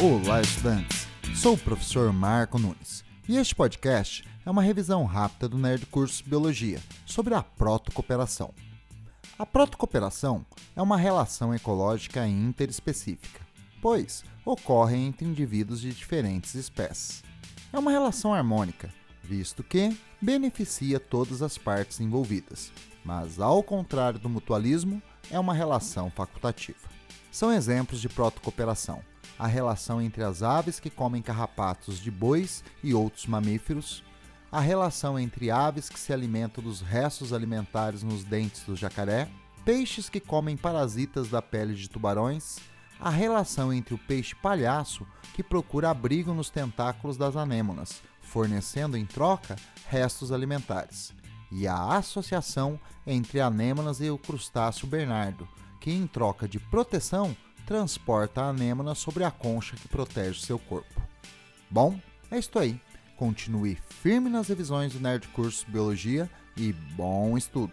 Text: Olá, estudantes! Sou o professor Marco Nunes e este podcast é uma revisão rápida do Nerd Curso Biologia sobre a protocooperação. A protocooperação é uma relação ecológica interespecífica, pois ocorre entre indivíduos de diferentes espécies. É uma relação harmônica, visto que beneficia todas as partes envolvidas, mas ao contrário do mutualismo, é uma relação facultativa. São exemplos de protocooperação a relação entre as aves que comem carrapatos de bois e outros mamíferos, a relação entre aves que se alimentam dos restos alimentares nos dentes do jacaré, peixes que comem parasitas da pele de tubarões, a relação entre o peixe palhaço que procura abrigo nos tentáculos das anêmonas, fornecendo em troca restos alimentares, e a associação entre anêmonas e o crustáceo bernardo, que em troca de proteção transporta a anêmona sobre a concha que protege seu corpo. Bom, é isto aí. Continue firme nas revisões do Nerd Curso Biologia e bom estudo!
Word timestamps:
Olá, 0.00 0.40
estudantes! 0.40 1.06
Sou 1.36 1.52
o 1.54 1.58
professor 1.58 2.12
Marco 2.14 2.58
Nunes 2.58 3.04
e 3.28 3.36
este 3.36 3.54
podcast 3.54 4.24
é 4.44 4.50
uma 4.50 4.62
revisão 4.62 5.04
rápida 5.04 5.50
do 5.50 5.58
Nerd 5.58 5.84
Curso 5.86 6.24
Biologia 6.24 6.80
sobre 7.04 7.34
a 7.34 7.42
protocooperação. 7.42 8.54
A 9.38 9.44
protocooperação 9.44 10.46
é 10.74 10.80
uma 10.80 10.96
relação 10.96 11.54
ecológica 11.54 12.26
interespecífica, 12.26 13.40
pois 13.82 14.24
ocorre 14.46 14.96
entre 14.96 15.26
indivíduos 15.26 15.82
de 15.82 15.92
diferentes 15.92 16.54
espécies. 16.54 17.22
É 17.70 17.78
uma 17.78 17.90
relação 17.90 18.32
harmônica, 18.32 18.88
visto 19.22 19.62
que 19.62 19.94
beneficia 20.20 20.98
todas 20.98 21.42
as 21.42 21.58
partes 21.58 22.00
envolvidas, 22.00 22.72
mas 23.04 23.38
ao 23.38 23.62
contrário 23.62 24.18
do 24.18 24.28
mutualismo, 24.28 25.02
é 25.30 25.38
uma 25.38 25.54
relação 25.54 26.10
facultativa. 26.10 26.90
São 27.30 27.52
exemplos 27.52 28.00
de 28.00 28.08
protocooperação 28.08 29.02
a 29.42 29.46
relação 29.48 30.00
entre 30.00 30.22
as 30.22 30.40
aves 30.40 30.78
que 30.78 30.88
comem 30.88 31.20
carrapatos 31.20 31.98
de 31.98 32.12
bois 32.12 32.62
e 32.80 32.94
outros 32.94 33.26
mamíferos, 33.26 34.04
a 34.52 34.60
relação 34.60 35.18
entre 35.18 35.50
aves 35.50 35.88
que 35.88 35.98
se 35.98 36.12
alimentam 36.12 36.62
dos 36.62 36.80
restos 36.80 37.32
alimentares 37.32 38.04
nos 38.04 38.22
dentes 38.22 38.62
do 38.62 38.76
jacaré, 38.76 39.28
peixes 39.64 40.08
que 40.08 40.20
comem 40.20 40.56
parasitas 40.56 41.28
da 41.28 41.42
pele 41.42 41.74
de 41.74 41.90
tubarões, 41.90 42.58
a 43.00 43.10
relação 43.10 43.72
entre 43.72 43.94
o 43.94 43.98
peixe 43.98 44.36
palhaço 44.36 45.04
que 45.34 45.42
procura 45.42 45.90
abrigo 45.90 46.32
nos 46.32 46.48
tentáculos 46.48 47.16
das 47.16 47.34
anêmonas, 47.34 48.00
fornecendo 48.20 48.96
em 48.96 49.04
troca 49.04 49.56
restos 49.88 50.30
alimentares, 50.30 51.12
e 51.50 51.66
a 51.66 51.96
associação 51.96 52.78
entre 53.04 53.40
anêmonas 53.40 54.00
e 54.00 54.08
o 54.08 54.16
crustáceo 54.16 54.86
bernardo, 54.86 55.48
que 55.80 55.90
em 55.90 56.06
troca 56.06 56.46
de 56.46 56.60
proteção 56.60 57.36
transporta 57.66 58.42
a 58.42 58.48
anêmona 58.48 58.94
sobre 58.94 59.24
a 59.24 59.30
concha 59.30 59.76
que 59.76 59.88
protege 59.88 60.40
seu 60.40 60.58
corpo. 60.58 61.00
Bom, 61.70 61.98
é 62.30 62.38
isto 62.38 62.58
aí. 62.58 62.80
Continue 63.16 63.78
firme 64.02 64.28
nas 64.28 64.48
revisões 64.48 64.92
do 64.92 65.00
Nerd 65.00 65.28
Curso 65.28 65.64
Biologia 65.68 66.28
e 66.56 66.72
bom 66.72 67.36
estudo! 67.38 67.72